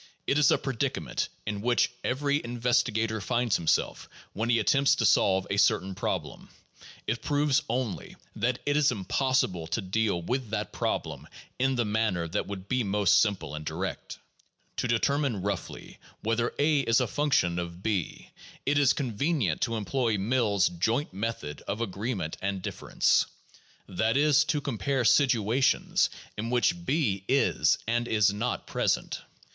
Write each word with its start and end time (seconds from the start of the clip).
It 0.25 0.39
is 0.39 0.49
a 0.49 0.57
predicament 0.57 1.29
in 1.45 1.61
which 1.61 1.91
every 2.03 2.43
investigator 2.43 3.21
finds 3.21 3.55
himself 3.57 4.09
when 4.33 4.49
he 4.49 4.57
attempts 4.57 4.95
to 4.95 5.05
solve 5.05 5.45
a 5.51 5.57
certain 5.57 5.93
problem. 5.93 6.49
It 7.05 7.21
proves 7.21 7.61
only 7.69 8.15
that 8.35 8.57
it 8.65 8.75
is 8.75 8.89
impos 8.91 9.45
sible 9.47 9.69
to 9.69 9.79
deal 9.79 10.19
with 10.19 10.49
that 10.49 10.73
problem 10.73 11.27
in 11.59 11.75
the 11.75 11.85
manner 11.85 12.27
that 12.27 12.47
would 12.47 12.67
be 12.67 12.83
most 12.83 13.21
simple 13.21 13.53
and 13.53 13.63
direct. 13.63 14.17
To 14.77 14.87
determine 14.87 15.43
roughly 15.43 15.99
whether 16.21 16.51
a 16.57 16.79
is 16.79 16.99
a 16.99 17.05
function 17.05 17.59
of 17.59 17.85
o, 17.85 18.03
it 18.65 18.79
is 18.79 18.93
convenient 18.93 19.61
to 19.61 19.75
employ 19.75 20.17
Mill's 20.17 20.67
"Joint 20.69 21.13
Method 21.13 21.61
of 21.67 21.79
Agreement 21.79 22.37
and 22.41 22.63
Difference," 22.63 23.27
that 23.87 24.17
is, 24.17 24.45
to 24.45 24.61
compare 24.61 25.05
situations 25.05 26.09
in 26.39 26.49
which 26.49 26.87
b 26.87 27.23
is 27.27 27.77
and 27.87 28.07
is 28.07 28.33
not 28.33 28.65
present. 28.65 29.21